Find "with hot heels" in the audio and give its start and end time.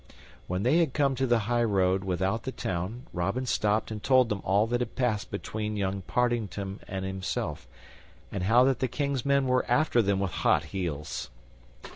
10.19-11.29